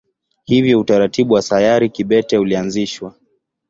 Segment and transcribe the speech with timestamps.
[0.43, 3.15] Hivyo utaratibu wa sayari kibete ulianzishwa.